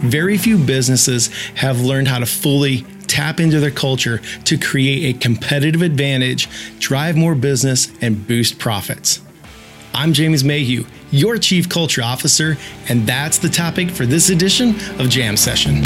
Very 0.00 0.38
few 0.38 0.56
businesses 0.56 1.26
have 1.56 1.82
learned 1.82 2.08
how 2.08 2.20
to 2.20 2.26
fully 2.26 2.86
tap 3.06 3.38
into 3.38 3.60
their 3.60 3.70
culture 3.70 4.18
to 4.44 4.56
create 4.56 5.14
a 5.14 5.18
competitive 5.18 5.82
advantage, 5.82 6.48
drive 6.78 7.16
more 7.16 7.34
business, 7.34 7.92
and 8.00 8.26
boost 8.26 8.58
profits. 8.58 9.20
I'm 9.92 10.14
James 10.14 10.42
Mayhew, 10.42 10.86
your 11.10 11.36
Chief 11.36 11.68
Culture 11.68 12.02
Officer, 12.02 12.56
and 12.88 13.06
that's 13.06 13.38
the 13.38 13.50
topic 13.50 13.90
for 13.90 14.06
this 14.06 14.30
edition 14.30 14.70
of 14.98 15.10
Jam 15.10 15.36
Session. 15.36 15.82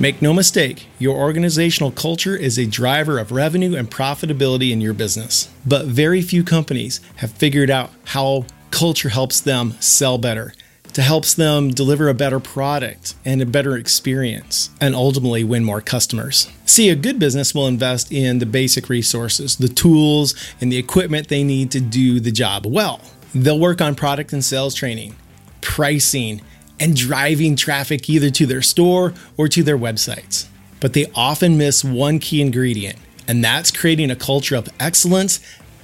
Make 0.00 0.22
no 0.22 0.32
mistake, 0.32 0.86
your 0.98 1.14
organizational 1.14 1.90
culture 1.90 2.34
is 2.34 2.58
a 2.58 2.64
driver 2.64 3.18
of 3.18 3.32
revenue 3.32 3.76
and 3.76 3.90
profitability 3.90 4.70
in 4.70 4.80
your 4.80 4.94
business. 4.94 5.50
But 5.66 5.88
very 5.88 6.22
few 6.22 6.42
companies 6.42 7.02
have 7.16 7.32
figured 7.32 7.68
out 7.68 7.90
how 8.06 8.46
culture 8.70 9.10
helps 9.10 9.42
them 9.42 9.72
sell 9.78 10.16
better, 10.16 10.54
to 10.94 11.02
helps 11.02 11.34
them 11.34 11.68
deliver 11.68 12.08
a 12.08 12.14
better 12.14 12.40
product 12.40 13.14
and 13.26 13.42
a 13.42 13.46
better 13.46 13.76
experience, 13.76 14.70
and 14.80 14.94
ultimately 14.94 15.44
win 15.44 15.64
more 15.64 15.82
customers. 15.82 16.48
See, 16.64 16.88
a 16.88 16.96
good 16.96 17.18
business 17.18 17.54
will 17.54 17.66
invest 17.66 18.10
in 18.10 18.38
the 18.38 18.46
basic 18.46 18.88
resources, 18.88 19.56
the 19.56 19.68
tools, 19.68 20.34
and 20.62 20.72
the 20.72 20.78
equipment 20.78 21.28
they 21.28 21.44
need 21.44 21.70
to 21.72 21.80
do 21.80 22.20
the 22.20 22.32
job 22.32 22.64
well. 22.64 23.02
They'll 23.34 23.60
work 23.60 23.82
on 23.82 23.94
product 23.94 24.32
and 24.32 24.42
sales 24.42 24.74
training, 24.74 25.16
pricing, 25.60 26.40
and 26.80 26.96
driving 26.96 27.54
traffic 27.54 28.08
either 28.08 28.30
to 28.30 28.46
their 28.46 28.62
store 28.62 29.14
or 29.36 29.46
to 29.48 29.62
their 29.62 29.78
websites. 29.78 30.46
But 30.80 30.94
they 30.94 31.12
often 31.14 31.58
miss 31.58 31.84
one 31.84 32.18
key 32.18 32.40
ingredient, 32.40 32.98
and 33.28 33.44
that's 33.44 33.70
creating 33.70 34.10
a 34.10 34.16
culture 34.16 34.56
of 34.56 34.68
excellence 34.80 35.38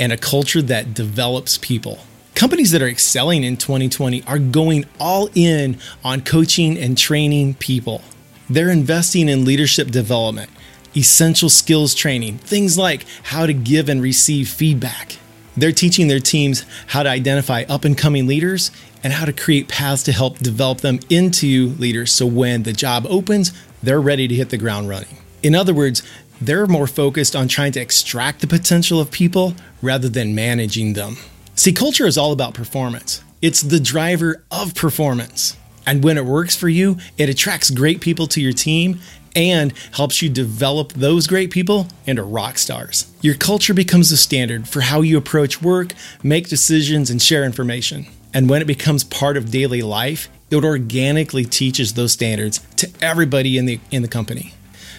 and 0.00 0.12
a 0.12 0.16
culture 0.16 0.60
that 0.62 0.92
develops 0.92 1.56
people. 1.56 2.00
Companies 2.34 2.70
that 2.72 2.82
are 2.82 2.88
excelling 2.88 3.44
in 3.44 3.56
2020 3.56 4.24
are 4.24 4.38
going 4.38 4.86
all 4.98 5.28
in 5.34 5.78
on 6.02 6.22
coaching 6.22 6.76
and 6.76 6.98
training 6.98 7.54
people. 7.54 8.02
They're 8.48 8.70
investing 8.70 9.28
in 9.28 9.44
leadership 9.44 9.90
development, 9.90 10.50
essential 10.96 11.48
skills 11.50 11.94
training, 11.94 12.38
things 12.38 12.76
like 12.76 13.04
how 13.24 13.46
to 13.46 13.52
give 13.52 13.88
and 13.88 14.02
receive 14.02 14.48
feedback. 14.48 15.18
They're 15.60 15.72
teaching 15.72 16.08
their 16.08 16.20
teams 16.20 16.64
how 16.86 17.02
to 17.02 17.08
identify 17.10 17.64
up 17.68 17.84
and 17.84 17.96
coming 17.96 18.26
leaders 18.26 18.70
and 19.04 19.12
how 19.12 19.26
to 19.26 19.32
create 19.32 19.68
paths 19.68 20.02
to 20.04 20.12
help 20.12 20.38
develop 20.38 20.80
them 20.80 21.00
into 21.10 21.68
leaders 21.78 22.12
so 22.12 22.24
when 22.26 22.62
the 22.62 22.72
job 22.72 23.06
opens, 23.08 23.52
they're 23.82 24.00
ready 24.00 24.26
to 24.26 24.34
hit 24.34 24.48
the 24.48 24.56
ground 24.56 24.88
running. 24.88 25.18
In 25.42 25.54
other 25.54 25.74
words, 25.74 26.02
they're 26.40 26.66
more 26.66 26.86
focused 26.86 27.36
on 27.36 27.46
trying 27.46 27.72
to 27.72 27.80
extract 27.80 28.40
the 28.40 28.46
potential 28.46 29.00
of 29.00 29.10
people 29.10 29.54
rather 29.82 30.08
than 30.08 30.34
managing 30.34 30.94
them. 30.94 31.16
See, 31.54 31.72
culture 31.72 32.06
is 32.06 32.16
all 32.16 32.32
about 32.32 32.54
performance, 32.54 33.22
it's 33.42 33.60
the 33.60 33.80
driver 33.80 34.42
of 34.50 34.74
performance. 34.74 35.56
And 35.86 36.04
when 36.04 36.18
it 36.18 36.24
works 36.24 36.54
for 36.54 36.68
you, 36.68 36.98
it 37.18 37.28
attracts 37.28 37.70
great 37.70 38.00
people 38.00 38.26
to 38.28 38.40
your 38.40 38.52
team 38.52 39.00
and 39.34 39.72
helps 39.92 40.22
you 40.22 40.28
develop 40.28 40.92
those 40.92 41.26
great 41.26 41.50
people 41.50 41.86
into 42.06 42.22
rock 42.22 42.58
stars. 42.58 43.12
Your 43.22 43.34
culture 43.34 43.74
becomes 43.74 44.10
the 44.10 44.16
standard 44.16 44.68
for 44.68 44.80
how 44.80 45.00
you 45.00 45.16
approach 45.16 45.62
work, 45.62 45.92
make 46.22 46.48
decisions, 46.48 47.10
and 47.10 47.20
share 47.20 47.44
information. 47.44 48.06
And 48.32 48.48
when 48.48 48.62
it 48.62 48.66
becomes 48.66 49.04
part 49.04 49.36
of 49.36 49.50
daily 49.50 49.82
life, 49.82 50.28
it 50.50 50.64
organically 50.64 51.44
teaches 51.44 51.94
those 51.94 52.12
standards 52.12 52.60
to 52.76 52.90
everybody 53.00 53.56
in 53.56 53.66
the 53.66 53.80
in 53.90 54.02
the 54.02 54.08
company. 54.08 54.54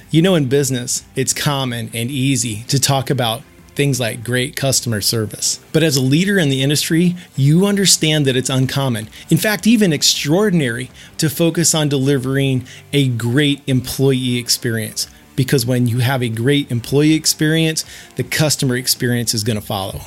You 0.09 0.21
know 0.21 0.35
in 0.35 0.49
business, 0.49 1.03
it's 1.15 1.33
common 1.33 1.89
and 1.93 2.11
easy 2.11 2.63
to 2.63 2.79
talk 2.79 3.09
about 3.09 3.43
things 3.81 3.99
like 3.99 4.23
great 4.23 4.55
customer 4.55 5.01
service. 5.01 5.59
But 5.73 5.81
as 5.81 5.95
a 5.95 6.01
leader 6.01 6.37
in 6.37 6.49
the 6.49 6.61
industry, 6.61 7.15
you 7.35 7.65
understand 7.65 8.27
that 8.27 8.35
it's 8.35 8.47
uncommon, 8.47 9.09
in 9.31 9.37
fact, 9.37 9.65
even 9.65 9.91
extraordinary, 9.91 10.91
to 11.17 11.31
focus 11.31 11.73
on 11.73 11.89
delivering 11.89 12.67
a 12.93 13.07
great 13.07 13.63
employee 13.65 14.37
experience. 14.37 15.07
Because 15.35 15.65
when 15.65 15.87
you 15.87 15.97
have 15.97 16.21
a 16.21 16.29
great 16.29 16.69
employee 16.69 17.15
experience, 17.15 17.83
the 18.17 18.23
customer 18.23 18.75
experience 18.75 19.33
is 19.33 19.43
going 19.43 19.59
to 19.59 19.65
follow. 19.65 20.01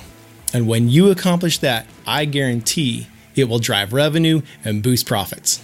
And 0.52 0.68
when 0.68 0.88
you 0.88 1.10
accomplish 1.10 1.58
that, 1.58 1.88
I 2.06 2.26
guarantee 2.26 3.08
it 3.34 3.48
will 3.48 3.58
drive 3.58 3.92
revenue 3.92 4.42
and 4.64 4.84
boost 4.84 5.04
profits. 5.04 5.60